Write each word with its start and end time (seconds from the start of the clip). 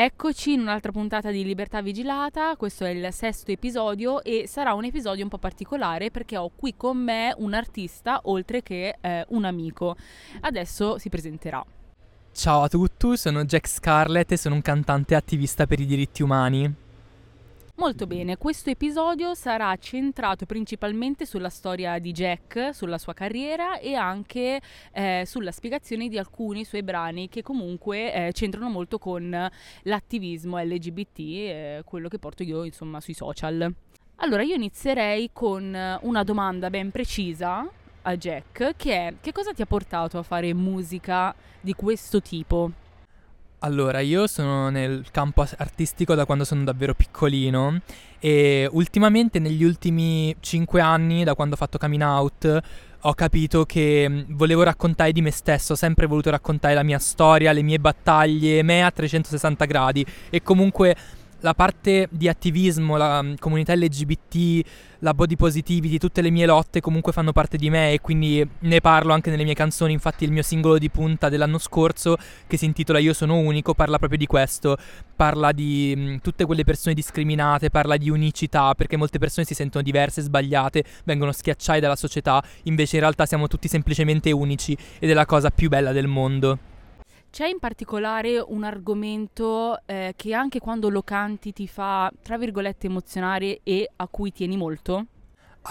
Eccoci 0.00 0.52
in 0.52 0.60
un'altra 0.60 0.92
puntata 0.92 1.32
di 1.32 1.42
Libertà 1.42 1.82
Vigilata, 1.82 2.54
questo 2.54 2.84
è 2.84 2.90
il 2.90 3.12
sesto 3.12 3.50
episodio 3.50 4.22
e 4.22 4.44
sarà 4.46 4.72
un 4.74 4.84
episodio 4.84 5.24
un 5.24 5.28
po' 5.28 5.38
particolare 5.38 6.12
perché 6.12 6.36
ho 6.36 6.52
qui 6.54 6.76
con 6.76 6.98
me 6.98 7.34
un 7.38 7.52
artista 7.52 8.20
oltre 8.26 8.62
che 8.62 8.98
eh, 9.00 9.26
un 9.30 9.44
amico. 9.44 9.96
Adesso 10.42 10.98
si 10.98 11.08
presenterà. 11.08 11.64
Ciao 12.30 12.62
a 12.62 12.68
tutti, 12.68 13.16
sono 13.16 13.44
Jack 13.44 13.68
Scarlett 13.68 14.30
e 14.30 14.36
sono 14.36 14.54
un 14.54 14.62
cantante 14.62 15.16
attivista 15.16 15.66
per 15.66 15.80
i 15.80 15.84
diritti 15.84 16.22
umani. 16.22 16.72
Molto 17.78 18.08
bene, 18.08 18.36
questo 18.38 18.70
episodio 18.70 19.34
sarà 19.34 19.76
centrato 19.76 20.46
principalmente 20.46 21.24
sulla 21.24 21.48
storia 21.48 22.00
di 22.00 22.10
Jack, 22.10 22.74
sulla 22.74 22.98
sua 22.98 23.14
carriera 23.14 23.78
e 23.78 23.94
anche 23.94 24.60
eh, 24.90 25.22
sulla 25.24 25.52
spiegazione 25.52 26.08
di 26.08 26.18
alcuni 26.18 26.64
suoi 26.64 26.82
brani 26.82 27.28
che 27.28 27.40
comunque 27.42 28.12
eh, 28.12 28.32
c'entrano 28.32 28.68
molto 28.68 28.98
con 28.98 29.48
l'attivismo 29.82 30.58
LGBT, 30.58 31.18
eh, 31.20 31.82
quello 31.84 32.08
che 32.08 32.18
porto 32.18 32.42
io 32.42 32.64
insomma 32.64 33.00
sui 33.00 33.14
social. 33.14 33.72
Allora 34.16 34.42
io 34.42 34.56
inizierei 34.56 35.30
con 35.32 35.98
una 36.00 36.24
domanda 36.24 36.70
ben 36.70 36.90
precisa 36.90 37.64
a 38.02 38.16
Jack 38.16 38.74
che 38.76 38.92
è 38.92 39.14
che 39.20 39.30
cosa 39.30 39.52
ti 39.52 39.62
ha 39.62 39.66
portato 39.66 40.18
a 40.18 40.24
fare 40.24 40.52
musica 40.52 41.32
di 41.60 41.74
questo 41.74 42.20
tipo? 42.20 42.72
Allora, 43.62 43.98
io 43.98 44.28
sono 44.28 44.68
nel 44.68 45.06
campo 45.10 45.44
artistico 45.56 46.14
da 46.14 46.24
quando 46.26 46.44
sono 46.44 46.62
davvero 46.62 46.94
piccolino 46.94 47.80
e 48.20 48.68
ultimamente 48.70 49.40
negli 49.40 49.64
ultimi 49.64 50.32
5 50.38 50.80
anni, 50.80 51.24
da 51.24 51.34
quando 51.34 51.54
ho 51.54 51.58
fatto 51.58 51.76
coming 51.76 52.02
out, 52.02 52.60
ho 53.00 53.14
capito 53.14 53.64
che 53.64 54.06
mm, 54.08 54.20
volevo 54.36 54.62
raccontare 54.62 55.10
di 55.10 55.22
me 55.22 55.32
stesso, 55.32 55.72
ho 55.72 55.76
sempre 55.76 56.06
voluto 56.06 56.30
raccontare 56.30 56.74
la 56.74 56.84
mia 56.84 57.00
storia, 57.00 57.50
le 57.50 57.62
mie 57.62 57.80
battaglie, 57.80 58.62
me 58.62 58.84
a 58.84 58.92
360 58.92 59.64
gradi. 59.64 60.06
E 60.30 60.40
comunque 60.40 60.96
la 61.40 61.54
parte 61.54 62.08
di 62.10 62.28
attivismo, 62.28 62.96
la 62.96 63.22
mm, 63.22 63.34
comunità 63.38 63.74
LGBT, 63.74 64.66
la 65.00 65.14
body 65.14 65.36
positivity, 65.36 65.98
tutte 65.98 66.20
le 66.20 66.30
mie 66.30 66.46
lotte 66.46 66.80
comunque 66.80 67.12
fanno 67.12 67.32
parte 67.32 67.56
di 67.56 67.70
me 67.70 67.92
e 67.92 68.00
quindi 68.00 68.46
ne 68.60 68.80
parlo 68.80 69.12
anche 69.12 69.30
nelle 69.30 69.44
mie 69.44 69.54
canzoni. 69.54 69.92
Infatti 69.92 70.24
il 70.24 70.32
mio 70.32 70.42
singolo 70.42 70.78
di 70.78 70.90
punta 70.90 71.28
dell'anno 71.28 71.58
scorso, 71.58 72.16
che 72.46 72.56
si 72.56 72.64
intitola 72.64 72.98
Io 72.98 73.12
sono 73.12 73.36
unico, 73.36 73.74
parla 73.74 73.98
proprio 73.98 74.18
di 74.18 74.26
questo. 74.26 74.76
Parla 75.14 75.52
di 75.52 75.94
mh, 75.96 76.00
mm, 76.00 76.16
tutte 76.22 76.44
quelle 76.44 76.64
persone 76.64 76.94
discriminate, 76.94 77.70
parla 77.70 77.96
di 77.96 78.10
unicità, 78.10 78.74
perché 78.74 78.96
molte 78.96 79.18
persone 79.18 79.46
si 79.46 79.54
sentono 79.54 79.84
diverse, 79.84 80.22
sbagliate, 80.22 80.84
vengono 81.04 81.32
schiacciate 81.32 81.80
dalla 81.80 81.96
società, 81.96 82.42
invece 82.64 82.96
in 82.96 83.02
realtà 83.02 83.26
siamo 83.26 83.46
tutti 83.46 83.68
semplicemente 83.68 84.30
unici 84.32 84.76
ed 84.98 85.10
è 85.10 85.14
la 85.14 85.26
cosa 85.26 85.50
più 85.50 85.68
bella 85.68 85.92
del 85.92 86.06
mondo. 86.06 86.76
C'è 87.30 87.46
in 87.46 87.58
particolare 87.58 88.38
un 88.40 88.64
argomento 88.64 89.80
eh, 89.86 90.14
che 90.16 90.34
anche 90.34 90.58
quando 90.60 90.88
lo 90.88 91.02
canti 91.02 91.52
ti 91.52 91.68
fa, 91.68 92.10
tra 92.22 92.38
virgolette, 92.38 92.86
emozionare 92.86 93.60
e 93.62 93.88
a 93.96 94.08
cui 94.08 94.32
tieni 94.32 94.56
molto? 94.56 95.06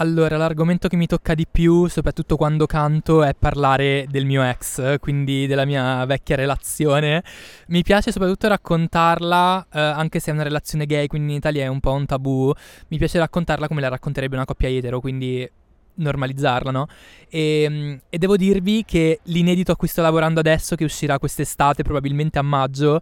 Allora, 0.00 0.36
l'argomento 0.36 0.86
che 0.86 0.96
mi 0.96 1.06
tocca 1.06 1.34
di 1.34 1.46
più, 1.50 1.88
soprattutto 1.88 2.36
quando 2.36 2.66
canto, 2.66 3.24
è 3.24 3.34
parlare 3.34 4.06
del 4.08 4.24
mio 4.24 4.44
ex, 4.44 4.98
quindi 5.00 5.48
della 5.48 5.64
mia 5.64 6.04
vecchia 6.06 6.36
relazione. 6.36 7.24
Mi 7.66 7.82
piace 7.82 8.12
soprattutto 8.12 8.46
raccontarla, 8.46 9.66
eh, 9.72 9.80
anche 9.80 10.20
se 10.20 10.30
è 10.30 10.34
una 10.34 10.44
relazione 10.44 10.86
gay, 10.86 11.08
quindi 11.08 11.32
in 11.32 11.38
Italia 11.38 11.64
è 11.64 11.66
un 11.66 11.80
po' 11.80 11.92
un 11.92 12.06
tabù. 12.06 12.52
Mi 12.88 12.96
piace 12.96 13.18
raccontarla 13.18 13.66
come 13.66 13.80
la 13.80 13.88
racconterebbe 13.88 14.36
una 14.36 14.44
coppia 14.44 14.68
etero, 14.68 15.00
quindi 15.00 15.50
normalizzarla, 15.98 16.70
no? 16.70 16.86
E, 17.28 17.62
ehm, 17.62 18.00
e, 18.08 18.18
devo 18.18 18.36
dirvi 18.36 18.84
che 18.84 19.20
l'inedito 19.24 19.72
a 19.72 19.76
cui 19.76 19.88
sto 19.88 20.02
lavorando 20.02 20.40
adesso, 20.40 20.74
che 20.74 20.84
uscirà 20.84 21.18
quest'estate, 21.18 21.82
probabilmente 21.82 22.38
a 22.38 22.42
maggio, 22.42 23.00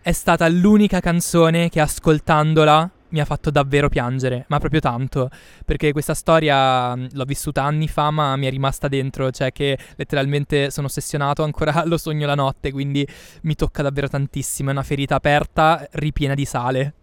è 0.00 0.12
stata 0.12 0.48
l'unica 0.48 1.00
canzone 1.00 1.68
che 1.68 1.80
ascoltandola 1.80 2.90
mi 3.08 3.20
ha 3.20 3.24
fatto 3.24 3.50
davvero 3.50 3.88
piangere, 3.88 4.44
ma 4.48 4.58
proprio 4.58 4.80
tanto, 4.80 5.30
perché 5.64 5.92
questa 5.92 6.14
storia 6.14 6.94
l'ho 6.94 7.24
vissuta 7.24 7.62
anni 7.62 7.88
fa, 7.88 8.10
ma 8.10 8.36
mi 8.36 8.46
è 8.46 8.50
rimasta 8.50 8.88
dentro, 8.88 9.30
cioè 9.30 9.52
che 9.52 9.78
letteralmente 9.96 10.70
sono 10.70 10.86
ossessionato, 10.86 11.42
ancora 11.42 11.84
lo 11.86 11.98
sogno 11.98 12.26
la 12.26 12.34
notte, 12.34 12.72
quindi 12.72 13.06
mi 13.42 13.54
tocca 13.54 13.82
davvero 13.82 14.08
tantissimo, 14.08 14.70
è 14.70 14.72
una 14.72 14.82
ferita 14.82 15.14
aperta, 15.14 15.86
ripiena 15.92 16.34
di 16.34 16.44
sale. 16.44 16.94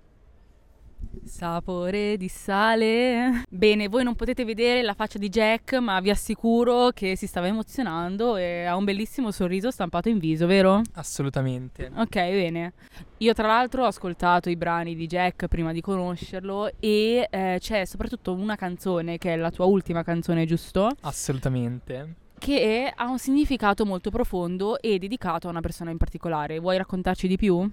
Sapore 1.25 2.17
di 2.17 2.27
sale. 2.27 3.43
Bene, 3.49 3.87
voi 3.87 4.03
non 4.03 4.15
potete 4.15 4.45
vedere 4.45 4.81
la 4.81 4.93
faccia 4.93 5.17
di 5.17 5.29
Jack, 5.29 5.73
ma 5.75 5.99
vi 5.99 6.09
assicuro 6.09 6.91
che 6.91 7.15
si 7.15 7.27
stava 7.27 7.47
emozionando 7.47 8.35
e 8.35 8.65
ha 8.65 8.75
un 8.75 8.83
bellissimo 8.83 9.31
sorriso 9.31 9.71
stampato 9.71 10.09
in 10.09 10.19
viso, 10.19 10.45
vero? 10.45 10.81
Assolutamente. 10.93 11.91
Ok, 11.95 12.15
bene. 12.15 12.73
Io 13.17 13.33
tra 13.33 13.47
l'altro 13.47 13.83
ho 13.83 13.87
ascoltato 13.87 14.49
i 14.49 14.55
brani 14.55 14.95
di 14.95 15.07
Jack 15.07 15.47
prima 15.47 15.71
di 15.71 15.81
conoscerlo 15.81 16.71
e 16.79 17.27
eh, 17.29 17.57
c'è 17.59 17.85
soprattutto 17.85 18.33
una 18.33 18.55
canzone 18.55 19.17
che 19.17 19.33
è 19.33 19.35
la 19.37 19.51
tua 19.51 19.65
ultima 19.65 20.03
canzone, 20.03 20.45
giusto? 20.45 20.89
Assolutamente 21.01 22.15
che 22.43 22.91
ha 22.93 23.09
un 23.09 23.19
significato 23.19 23.85
molto 23.85 24.09
profondo 24.09 24.77
e 24.81 24.99
dedicato 24.99 25.47
a 25.47 25.49
una 25.49 25.61
persona 25.61 25.91
in 25.91 25.97
particolare. 25.97 26.59
Vuoi 26.59 26.75
raccontarci 26.75 27.25
di 27.25 27.37
più? 27.37 27.71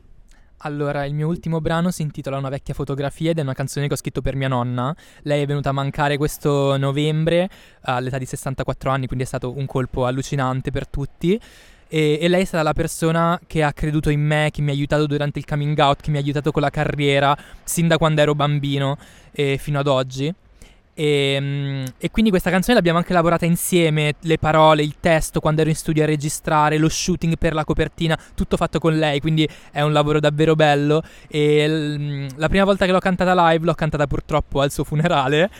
Allora, 0.62 1.06
il 1.06 1.14
mio 1.14 1.26
ultimo 1.26 1.62
brano 1.62 1.90
si 1.90 2.02
intitola 2.02 2.36
Una 2.36 2.50
vecchia 2.50 2.74
fotografia 2.74 3.30
ed 3.30 3.38
è 3.38 3.40
una 3.40 3.54
canzone 3.54 3.86
che 3.86 3.94
ho 3.94 3.96
scritto 3.96 4.20
per 4.20 4.36
mia 4.36 4.48
nonna. 4.48 4.94
Lei 5.22 5.42
è 5.42 5.46
venuta 5.46 5.70
a 5.70 5.72
mancare 5.72 6.18
questo 6.18 6.76
novembre 6.76 7.48
all'età 7.82 8.18
di 8.18 8.26
64 8.26 8.90
anni, 8.90 9.06
quindi 9.06 9.24
è 9.24 9.26
stato 9.26 9.56
un 9.56 9.64
colpo 9.64 10.04
allucinante 10.04 10.70
per 10.70 10.86
tutti. 10.86 11.40
E, 11.88 12.18
e, 12.20 12.28
lei 12.28 12.42
è 12.42 12.44
stata 12.44 12.62
la 12.62 12.74
persona 12.74 13.40
che 13.46 13.62
ha 13.62 13.72
creduto 13.72 14.10
in 14.10 14.20
me, 14.20 14.50
che 14.52 14.60
mi 14.60 14.68
ha 14.68 14.72
aiutato 14.72 15.06
durante 15.06 15.38
il 15.38 15.46
coming 15.46 15.78
out, 15.78 16.02
che 16.02 16.10
mi 16.10 16.18
ha 16.18 16.20
aiutato 16.20 16.52
con 16.52 16.60
la 16.60 16.70
carriera, 16.70 17.34
sin 17.64 17.88
da 17.88 17.96
quando 17.96 18.20
ero 18.20 18.34
bambino 18.34 18.98
e 19.32 19.56
fino 19.56 19.78
ad 19.78 19.86
oggi. 19.86 20.32
E, 21.00 21.32
ehm, 21.32 21.84
e, 21.96 22.10
quindi 22.10 22.28
questa 22.28 22.50
canzone 22.50 22.74
l'abbiamo 22.74 22.98
anche 22.98 23.14
lavorata 23.14 23.46
insieme, 23.46 24.16
le 24.20 24.36
parole, 24.36 24.82
il 24.82 24.96
testo, 25.00 25.40
quando 25.40 25.62
ero 25.62 25.70
in 25.70 25.76
studio 25.76 26.02
a 26.02 26.06
registrare, 26.06 26.76
lo 26.76 26.90
shooting 26.90 27.38
per 27.38 27.54
la 27.54 27.64
copertina, 27.64 28.18
tutto 28.34 28.58
fatto 28.58 28.78
con 28.78 28.98
lei, 28.98 29.18
quindi 29.18 29.48
è 29.72 29.80
un 29.80 29.94
lavoro 29.94 30.20
davvero 30.20 30.54
bello. 30.54 31.02
E 31.26 31.66
l- 31.66 32.26
la 32.36 32.48
prima 32.50 32.64
volta 32.64 32.84
che 32.84 32.92
l'ho 32.92 32.98
cantata 32.98 33.32
live 33.48 33.64
l'ho 33.64 33.74
cantata 33.74 34.06
purtroppo 34.06 34.60
al 34.60 34.70
suo 34.70 34.84
funerale. 34.84 35.50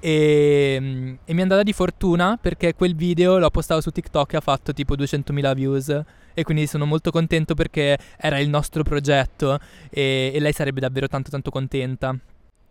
E, 0.00 1.16
e 1.24 1.32
mi 1.32 1.38
è 1.38 1.42
andata 1.42 1.62
di 1.62 1.72
fortuna 1.72 2.38
perché 2.40 2.74
quel 2.74 2.94
video 2.94 3.38
l'ho 3.38 3.50
postato 3.50 3.80
su 3.80 3.90
TikTok 3.90 4.32
e 4.32 4.36
ha 4.36 4.40
fatto 4.40 4.72
tipo 4.72 4.94
200.000 4.94 5.54
views 5.54 6.02
e 6.34 6.44
quindi 6.44 6.68
sono 6.68 6.86
molto 6.86 7.10
contento 7.10 7.54
perché 7.54 7.98
era 8.16 8.38
il 8.38 8.48
nostro 8.48 8.84
progetto 8.84 9.58
e, 9.90 10.30
e 10.32 10.38
lei 10.38 10.52
sarebbe 10.52 10.80
davvero 10.80 11.08
tanto 11.08 11.30
tanto 11.30 11.50
contenta. 11.50 12.16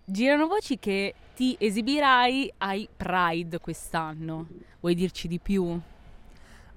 Girano 0.06 0.48
voci 0.48 0.80
che 0.80 1.14
ti 1.38 1.56
esibirai 1.60 2.52
ai 2.58 2.90
Pride 2.98 3.60
quest'anno. 3.60 4.48
Vuoi 4.80 4.96
dirci 4.96 5.28
di 5.28 5.38
più? 5.38 5.80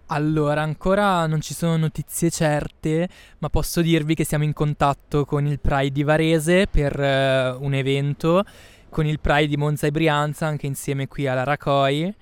Allora, 0.09 0.61
ancora 0.61 1.27
non 1.27 1.41
ci 1.41 1.55
sono 1.55 1.79
notizie 1.79 2.29
certe, 2.29 3.09
ma 3.39 3.49
posso 3.49 3.81
dirvi 3.81 4.15
che 4.15 4.25
siamo 4.25 4.45
in 4.45 4.53
contatto 4.53 5.25
con 5.25 5.47
il 5.47 5.61
Pride 5.61 5.93
di 5.93 6.03
Varese 6.03 6.67
per 6.67 6.95
uh, 6.95 7.65
un 7.65 7.73
evento, 7.73 8.45
con 8.91 9.07
il 9.07 9.19
Pride 9.19 9.47
di 9.47 9.57
Monza 9.57 9.87
e 9.87 9.93
Brianza, 9.93 10.47
anche 10.47 10.67
insieme 10.67 11.09
qui 11.09 11.27
alla 11.27 11.45
Racoi 11.45 12.15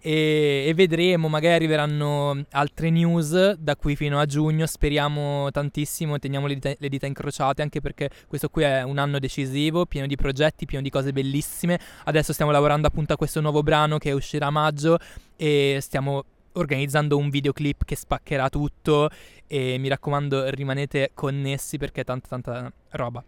e, 0.00 0.64
e, 0.66 0.74
vedremo, 0.74 1.28
magari 1.28 1.54
arriveranno 1.54 2.44
altre 2.50 2.90
news 2.90 3.54
da 3.54 3.76
qui 3.76 3.96
fino 3.96 4.18
a 4.18 4.26
giugno, 4.26 4.66
speriamo 4.66 5.50
tantissimo, 5.50 6.18
teniamo 6.18 6.46
le 6.46 6.54
dita, 6.54 6.74
le 6.78 6.88
dita, 6.88 7.06
incrociate 7.06 7.62
anche 7.62 7.80
perché 7.80 8.10
questo 8.26 8.48
qui 8.48 8.62
è 8.62 8.82
un 8.82 8.98
anno 8.98 9.18
decisivo, 9.18 9.86
pieno 9.86 10.06
di 10.06 10.16
progetti, 10.16 10.66
pieno 10.66 10.82
di 10.82 10.90
cose 10.90 11.12
bellissime, 11.12 11.78
adesso 12.04 12.32
stiamo 12.32 12.50
lavorando 12.50 12.86
appunto 12.86 13.12
a 13.12 13.16
questo 13.16 13.40
nuovo 13.40 13.62
brano 13.62 13.98
che 13.98 14.12
uscirà 14.12 14.46
a 14.46 14.50
maggio 14.50 14.98
e 15.36 15.78
stiamo 15.80 16.24
organizzando 16.52 17.16
un 17.16 17.30
videoclip 17.30 17.84
che 17.84 17.96
spaccherà 17.96 18.48
tutto. 18.48 19.10
E 19.46 19.78
mi 19.78 19.88
raccomando 19.88 20.50
rimanete 20.50 21.12
connessi 21.14 21.78
perché 21.78 22.02
è 22.02 22.04
tanta 22.04 22.28
tanta 22.28 22.72
roba. 22.90 23.24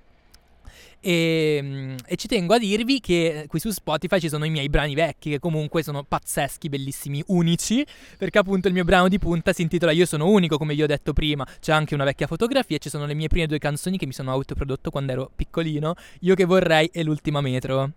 E, 1.00 1.56
ehm, 1.56 1.96
e, 2.06 2.16
ci 2.16 2.28
tengo 2.28 2.54
a 2.54 2.58
dirvi 2.58 3.00
che 3.00 3.44
qui 3.48 3.58
su 3.58 3.70
Spotify 3.70 4.20
ci 4.20 4.28
sono 4.28 4.44
i 4.44 4.50
miei 4.50 4.68
brani 4.68 4.94
vecchi, 4.94 5.30
che 5.30 5.38
comunque 5.38 5.82
sono 5.82 6.04
pazzeschi, 6.04 6.68
bellissimi, 6.68 7.22
unici, 7.28 7.84
perché 8.18 8.38
appunto 8.38 8.68
il 8.68 8.74
mio 8.74 8.84
brano 8.84 9.08
di 9.08 9.18
punta 9.18 9.52
si 9.52 9.62
intitola 9.62 9.92
Io 9.92 10.06
sono 10.06 10.28
unico, 10.28 10.58
come 10.58 10.74
vi 10.74 10.82
ho 10.82 10.86
detto 10.86 11.12
prima. 11.12 11.46
C'è 11.60 11.72
anche 11.72 11.94
una 11.94 12.04
vecchia 12.04 12.26
fotografia 12.26 12.76
e 12.76 12.78
ci 12.78 12.88
sono 12.88 13.06
le 13.06 13.14
mie 13.14 13.28
prime 13.28 13.46
due 13.46 13.58
canzoni 13.58 13.98
che 13.98 14.06
mi 14.06 14.12
sono 14.12 14.30
autoprodotto 14.30 14.90
quando 14.90 15.12
ero 15.12 15.30
piccolino, 15.34 15.94
Io 16.20 16.34
che 16.34 16.44
vorrei 16.44 16.88
e 16.92 17.02
l'ultima 17.02 17.40
metro. 17.40 17.92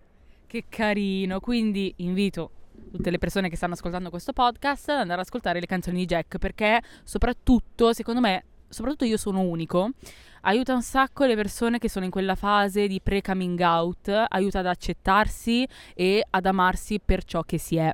Che 0.46 0.64
carino, 0.68 1.40
quindi 1.40 1.92
invito 1.96 2.50
tutte 2.90 3.10
le 3.10 3.18
persone 3.18 3.48
che 3.48 3.56
stanno 3.56 3.74
ascoltando 3.74 4.10
questo 4.10 4.32
podcast 4.32 4.90
ad 4.90 4.98
andare 4.98 5.20
ad 5.20 5.26
ascoltare 5.26 5.60
le 5.60 5.66
canzoni 5.66 5.98
di 5.98 6.04
Jack 6.04 6.38
perché 6.38 6.80
soprattutto, 7.02 7.92
secondo 7.92 8.20
me, 8.20 8.44
soprattutto 8.68 9.04
io 9.04 9.16
sono 9.16 9.40
unico 9.40 9.90
aiuta 10.44 10.74
un 10.74 10.82
sacco 10.82 11.24
le 11.24 11.34
persone 11.36 11.78
che 11.78 11.88
sono 11.88 12.04
in 12.04 12.10
quella 12.10 12.34
fase 12.34 12.86
di 12.86 13.00
pre-coming 13.00 13.60
out, 13.60 14.08
aiuta 14.28 14.60
ad 14.60 14.66
accettarsi 14.66 15.66
e 15.94 16.24
ad 16.28 16.46
amarsi 16.46 17.00
per 17.04 17.24
ciò 17.24 17.42
che 17.42 17.58
si 17.58 17.76
è. 17.76 17.92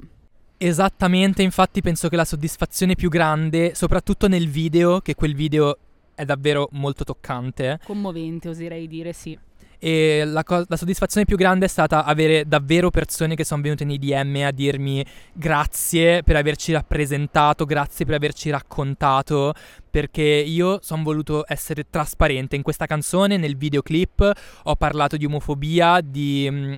Esattamente, 0.56 1.42
infatti 1.42 1.80
penso 1.80 2.08
che 2.08 2.16
la 2.16 2.24
soddisfazione 2.24 2.94
più 2.94 3.08
grande, 3.08 3.74
soprattutto 3.74 4.28
nel 4.28 4.48
video, 4.48 5.00
che 5.00 5.14
quel 5.14 5.34
video 5.34 5.76
è 6.14 6.24
davvero 6.26 6.68
molto 6.72 7.02
toccante. 7.02 7.80
Commovente, 7.82 8.50
oserei 8.50 8.86
dire, 8.86 9.14
sì. 9.14 9.38
E 9.82 10.22
la, 10.26 10.44
co- 10.44 10.64
la, 10.68 10.76
soddisfazione 10.76 11.24
più 11.24 11.38
grande 11.38 11.64
è 11.64 11.68
stata 11.68 12.04
avere 12.04 12.44
davvero 12.46 12.90
persone 12.90 13.34
che 13.34 13.44
sono 13.44 13.62
venute 13.62 13.86
nei 13.86 13.98
DM 13.98 14.42
a 14.44 14.50
dirmi 14.50 15.02
grazie 15.32 16.22
per 16.22 16.36
averci 16.36 16.72
rappresentato, 16.72 17.64
grazie 17.64 18.04
per 18.04 18.16
averci 18.16 18.50
raccontato, 18.50 19.54
perché 19.90 20.22
io 20.22 20.78
sono 20.82 21.02
voluto 21.02 21.44
essere 21.46 21.86
trasparente. 21.90 22.56
In 22.56 22.62
questa 22.62 22.86
canzone, 22.86 23.36
nel 23.36 23.56
videoclip, 23.56 24.32
ho 24.64 24.76
parlato 24.76 25.16
di 25.16 25.24
omofobia, 25.24 26.00
di, 26.00 26.48
mm, 26.50 26.74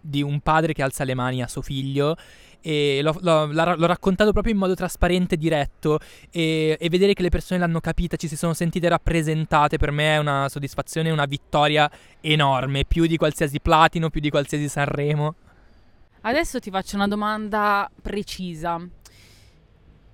di 0.00 0.22
un 0.22 0.40
padre 0.40 0.72
che 0.72 0.82
alza 0.82 1.04
le 1.04 1.14
mani 1.14 1.42
a 1.42 1.48
suo 1.48 1.62
figlio 1.62 2.16
e 2.60 3.00
l'ho, 3.02 3.16
l'ho, 3.20 3.46
l'ho, 3.46 3.86
raccontato 3.86 4.32
proprio 4.32 4.52
in 4.52 4.58
modo 4.58 4.74
trasparente, 4.74 5.36
diretto 5.36 6.00
e, 6.30 6.76
e, 6.78 6.88
vedere 6.88 7.14
che 7.14 7.22
le 7.22 7.28
persone 7.28 7.60
l'hanno 7.60 7.80
capita, 7.80 8.16
ci 8.16 8.28
si 8.28 8.36
sono 8.36 8.52
sentite 8.52 8.88
rappresentate 8.88 9.76
per 9.76 9.90
me 9.90 10.14
è 10.14 10.18
una 10.18 10.48
soddisfazione, 10.48 11.10
una 11.10 11.26
vittoria 11.26 11.90
enorme, 12.20 12.84
più 12.84 13.06
di 13.06 13.16
qualsiasi 13.16 13.60
platino, 13.60 14.10
più 14.10 14.20
di 14.20 14.30
qualsiasi 14.30 14.68
Sanremo. 14.68 15.34
Adesso 16.22 16.58
ti 16.58 16.70
faccio 16.70 16.96
una 16.96 17.06
domanda 17.06 17.88
precisa. 18.02 18.78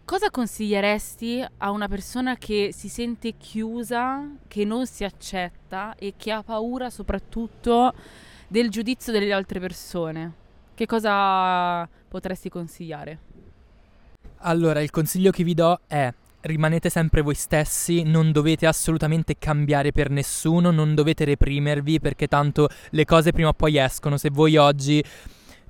Cosa 0.06 0.30
consiglieresti 0.30 1.42
a 1.58 1.70
una 1.70 1.88
persona 1.88 2.36
che 2.36 2.74
si 2.76 2.90
sente 2.90 3.38
chiusa, 3.38 4.28
che 4.48 4.66
non 4.66 4.86
si 4.86 5.02
accetta 5.02 5.94
e 5.98 6.12
che 6.18 6.30
ha 6.30 6.42
paura 6.42 6.90
soprattutto 6.90 7.94
del 8.46 8.68
giudizio 8.68 9.12
delle 9.12 9.32
altre 9.32 9.60
persone? 9.60 10.32
Che 10.74 10.84
cosa 10.84 11.88
potresti 12.06 12.50
consigliare? 12.50 13.18
Allora, 14.40 14.82
il 14.82 14.90
consiglio 14.90 15.30
che 15.30 15.42
vi 15.42 15.54
do 15.54 15.80
è 15.86 16.12
rimanete 16.42 16.90
sempre 16.90 17.22
voi 17.22 17.34
stessi, 17.34 18.02
non 18.02 18.30
dovete 18.30 18.66
assolutamente 18.66 19.36
cambiare 19.38 19.90
per 19.90 20.10
nessuno, 20.10 20.70
non 20.70 20.94
dovete 20.94 21.24
reprimervi 21.24 21.98
perché 21.98 22.26
tanto 22.26 22.68
le 22.90 23.06
cose 23.06 23.32
prima 23.32 23.48
o 23.48 23.54
poi 23.54 23.78
escono. 23.78 24.18
Se 24.18 24.28
voi 24.28 24.58
oggi 24.58 25.02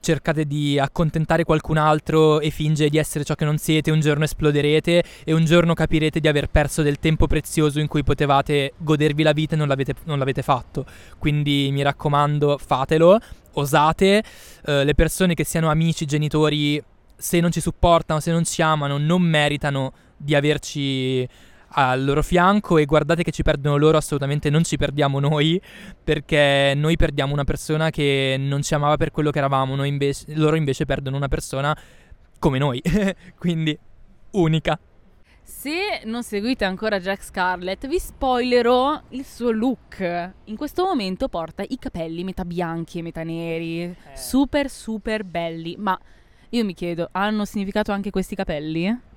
cercate 0.04 0.44
di 0.44 0.78
accontentare 0.78 1.42
qualcun 1.44 1.78
altro 1.78 2.38
e 2.40 2.50
fingere 2.50 2.90
di 2.90 2.98
essere 2.98 3.24
ciò 3.24 3.34
che 3.34 3.44
non 3.44 3.58
siete, 3.58 3.90
un 3.90 4.00
giorno 4.00 4.24
esploderete 4.24 5.02
e 5.24 5.32
un 5.32 5.44
giorno 5.44 5.74
capirete 5.74 6.20
di 6.20 6.28
aver 6.28 6.48
perso 6.48 6.82
del 6.82 6.98
tempo 7.00 7.26
prezioso 7.26 7.80
in 7.80 7.88
cui 7.88 8.04
potevate 8.04 8.74
godervi 8.76 9.22
la 9.22 9.32
vita 9.32 9.54
e 9.54 9.58
non 9.58 9.66
l'avete, 9.66 9.94
non 10.04 10.18
l'avete 10.18 10.42
fatto. 10.42 10.84
Quindi 11.18 11.70
mi 11.72 11.82
raccomando, 11.82 12.58
fatelo, 12.64 13.18
osate, 13.54 14.22
eh, 14.66 14.84
le 14.84 14.94
persone 14.94 15.34
che 15.34 15.44
siano 15.44 15.70
amici, 15.70 16.04
genitori, 16.04 16.80
se 17.16 17.40
non 17.40 17.50
ci 17.50 17.60
supportano, 17.60 18.20
se 18.20 18.30
non 18.30 18.44
ci 18.44 18.60
amano, 18.60 18.98
non 18.98 19.22
meritano 19.22 19.92
di 20.16 20.34
averci 20.34 21.26
al 21.74 22.04
loro 22.04 22.22
fianco 22.22 22.78
e 22.78 22.84
guardate 22.84 23.22
che 23.22 23.30
ci 23.30 23.42
perdono 23.42 23.76
loro, 23.76 23.96
assolutamente 23.96 24.50
non 24.50 24.64
ci 24.64 24.76
perdiamo 24.76 25.18
noi, 25.18 25.60
perché 26.02 26.72
noi 26.76 26.96
perdiamo 26.96 27.32
una 27.32 27.44
persona 27.44 27.90
che 27.90 28.36
non 28.38 28.62
ci 28.62 28.74
amava 28.74 28.96
per 28.96 29.10
quello 29.10 29.30
che 29.30 29.38
eravamo, 29.38 29.82
invece, 29.84 30.24
loro 30.34 30.56
invece 30.56 30.84
perdono 30.84 31.16
una 31.16 31.28
persona 31.28 31.76
come 32.38 32.58
noi, 32.58 32.80
quindi 33.38 33.76
unica. 34.32 34.78
Se 35.42 36.00
non 36.04 36.22
seguite 36.22 36.64
ancora 36.64 36.98
Jack 36.98 37.22
Scarlett, 37.22 37.86
vi 37.86 37.98
spoilerò 37.98 38.98
il 39.10 39.24
suo 39.26 39.50
look. 39.50 40.32
In 40.44 40.56
questo 40.56 40.84
momento 40.84 41.28
porta 41.28 41.62
i 41.66 41.78
capelli 41.78 42.24
metà 42.24 42.46
bianchi 42.46 42.98
e 42.98 43.02
metà 43.02 43.22
neri, 43.24 43.82
eh. 43.82 43.96
super 44.14 44.70
super 44.70 45.22
belli. 45.24 45.76
Ma 45.78 45.98
io 46.50 46.64
mi 46.64 46.72
chiedo, 46.72 47.08
hanno 47.12 47.44
significato 47.44 47.92
anche 47.92 48.10
questi 48.10 48.34
capelli? 48.34 49.12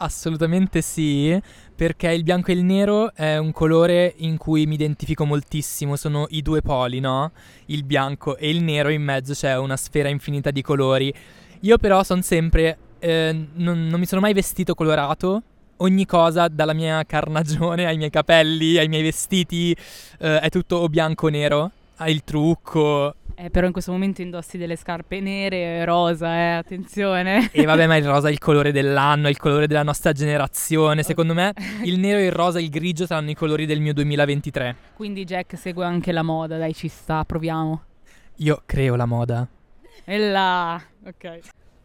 Assolutamente 0.00 0.80
sì, 0.80 1.36
perché 1.74 2.12
il 2.12 2.22
bianco 2.22 2.52
e 2.52 2.54
il 2.54 2.62
nero 2.62 3.12
è 3.14 3.36
un 3.36 3.50
colore 3.50 4.14
in 4.18 4.36
cui 4.36 4.64
mi 4.64 4.74
identifico 4.74 5.24
moltissimo, 5.24 5.96
sono 5.96 6.26
i 6.30 6.40
due 6.40 6.62
poli, 6.62 7.00
no? 7.00 7.32
Il 7.66 7.82
bianco 7.82 8.36
e 8.36 8.48
il 8.48 8.62
nero, 8.62 8.90
in 8.90 9.02
mezzo 9.02 9.32
c'è 9.32 9.58
una 9.58 9.76
sfera 9.76 10.08
infinita 10.08 10.52
di 10.52 10.62
colori. 10.62 11.12
Io 11.60 11.78
però 11.78 12.04
sono 12.04 12.22
sempre... 12.22 12.78
Eh, 13.00 13.46
non, 13.54 13.86
non 13.88 13.98
mi 13.98 14.06
sono 14.06 14.20
mai 14.20 14.32
vestito 14.34 14.74
colorato, 14.74 15.42
ogni 15.78 16.06
cosa, 16.06 16.46
dalla 16.46 16.72
mia 16.74 17.04
carnagione 17.04 17.86
ai 17.86 17.96
miei 17.96 18.10
capelli, 18.10 18.78
ai 18.78 18.88
miei 18.88 19.02
vestiti, 19.02 19.76
eh, 20.18 20.38
è 20.40 20.48
tutto 20.48 20.76
o 20.76 20.88
bianco 20.88 21.26
o 21.26 21.30
nero. 21.30 21.70
Il 22.06 22.22
trucco. 22.22 23.14
Eh, 23.40 23.50
però 23.50 23.66
in 23.66 23.72
questo 23.72 23.92
momento 23.92 24.20
indossi 24.20 24.58
delle 24.58 24.74
scarpe 24.74 25.20
nere 25.20 25.56
e 25.58 25.84
rosa, 25.84 26.34
eh, 26.34 26.50
attenzione. 26.54 27.48
E 27.52 27.64
vabbè, 27.64 27.86
ma 27.86 27.94
il 27.94 28.04
rosa 28.04 28.26
è 28.26 28.32
il 28.32 28.38
colore 28.40 28.72
dell'anno, 28.72 29.28
è 29.28 29.30
il 29.30 29.36
colore 29.36 29.68
della 29.68 29.84
nostra 29.84 30.10
generazione. 30.10 31.04
Secondo 31.04 31.34
me 31.34 31.54
il 31.84 32.00
nero, 32.00 32.18
il 32.18 32.32
rosa 32.32 32.58
e 32.58 32.62
il 32.62 32.68
grigio 32.68 33.06
saranno 33.06 33.30
i 33.30 33.34
colori 33.34 33.64
del 33.64 33.80
mio 33.80 33.94
2023. 33.94 34.76
Quindi 34.94 35.22
Jack 35.22 35.56
segue 35.56 35.84
anche 35.84 36.10
la 36.10 36.24
moda, 36.24 36.58
dai, 36.58 36.74
ci 36.74 36.88
sta, 36.88 37.24
proviamo. 37.24 37.82
Io 38.38 38.60
creo 38.66 38.96
la 38.96 39.06
moda. 39.06 39.46
E 40.04 40.18
là, 40.18 40.82
ok. 41.06 41.38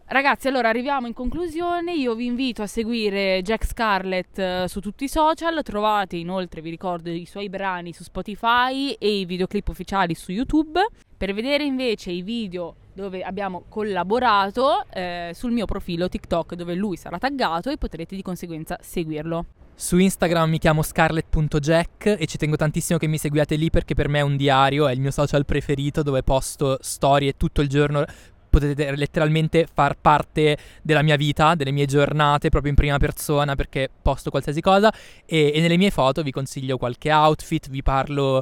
Ragazzi, 0.05 0.47
allora 0.47 0.69
arriviamo 0.69 1.05
in 1.05 1.13
conclusione. 1.13 1.93
Io 1.93 2.15
vi 2.15 2.25
invito 2.25 2.63
a 2.63 2.67
seguire 2.67 3.41
Jack 3.43 3.65
Scarlett 3.65 4.37
eh, 4.39 4.65
su 4.67 4.79
tutti 4.79 5.05
i 5.05 5.09
social. 5.09 5.61
Trovate 5.63 6.15
inoltre, 6.17 6.61
vi 6.61 6.71
ricordo, 6.71 7.11
i 7.11 7.25
suoi 7.25 7.47
brani 7.47 7.93
su 7.93 8.03
Spotify 8.03 8.93
e 8.93 9.19
i 9.19 9.25
videoclip 9.25 9.67
ufficiali 9.67 10.15
su 10.15 10.31
YouTube. 10.31 10.79
Per 11.23 11.33
vedere 11.33 11.63
invece 11.63 12.11
i 12.11 12.21
video 12.21 12.75
dove 12.93 13.21
abbiamo 13.23 13.63
collaborato 13.69 14.85
eh, 14.91 15.31
sul 15.33 15.53
mio 15.53 15.63
profilo 15.63 16.09
TikTok 16.09 16.55
dove 16.55 16.75
lui 16.75 16.97
sarà 16.97 17.17
taggato 17.17 17.69
e 17.69 17.77
potrete 17.77 18.13
di 18.17 18.21
conseguenza 18.21 18.77
seguirlo. 18.81 19.45
Su 19.73 19.97
Instagram 19.99 20.49
mi 20.49 20.57
chiamo 20.57 20.81
scarlett.jack 20.81 22.17
e 22.19 22.25
ci 22.25 22.35
tengo 22.35 22.57
tantissimo 22.57 22.99
che 22.99 23.07
mi 23.07 23.17
seguiate 23.17 23.55
lì 23.55 23.69
perché 23.69 23.95
per 23.95 24.09
me 24.09 24.19
è 24.19 24.21
un 24.21 24.35
diario, 24.35 24.85
è 24.85 24.91
il 24.91 24.99
mio 24.99 25.11
social 25.11 25.45
preferito 25.45 26.03
dove 26.03 26.23
posto 26.23 26.77
storie 26.81 27.37
tutto 27.37 27.61
il 27.61 27.69
giorno 27.69 28.03
potete 28.49 28.93
letteralmente 28.93 29.65
far 29.73 29.95
parte 29.97 30.57
della 30.81 31.03
mia 31.03 31.15
vita, 31.15 31.55
delle 31.55 31.71
mie 31.71 31.85
giornate 31.85 32.49
proprio 32.49 32.71
in 32.71 32.75
prima 32.75 32.97
persona 32.97 33.55
perché 33.55 33.89
posto 34.01 34.29
qualsiasi 34.29 34.59
cosa 34.59 34.93
e, 35.25 35.53
e 35.55 35.61
nelle 35.61 35.77
mie 35.77 35.89
foto 35.89 36.21
vi 36.21 36.31
consiglio 36.31 36.75
qualche 36.75 37.13
outfit, 37.13 37.69
vi 37.69 37.81
parlo 37.81 38.41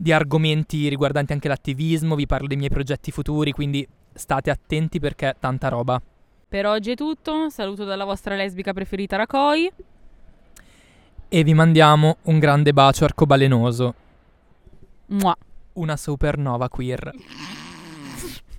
di 0.00 0.12
argomenti 0.12 0.88
riguardanti 0.88 1.34
anche 1.34 1.48
l'attivismo, 1.48 2.14
vi 2.14 2.24
parlo 2.24 2.46
dei 2.46 2.56
miei 2.56 2.70
progetti 2.70 3.10
futuri, 3.10 3.52
quindi 3.52 3.86
state 4.14 4.48
attenti 4.48 4.98
perché 4.98 5.28
è 5.28 5.36
tanta 5.38 5.68
roba. 5.68 6.00
Per 6.48 6.66
oggi 6.66 6.92
è 6.92 6.94
tutto, 6.94 7.50
saluto 7.50 7.84
dalla 7.84 8.06
vostra 8.06 8.34
lesbica 8.34 8.72
preferita 8.72 9.16
Rakoi. 9.16 9.70
E 11.28 11.44
vi 11.44 11.52
mandiamo 11.52 12.16
un 12.22 12.38
grande 12.38 12.72
bacio 12.72 13.04
arcobalenoso. 13.04 13.94
Mua. 15.08 15.36
Una 15.74 15.96
supernova 15.98 16.70
queer. 16.70 17.12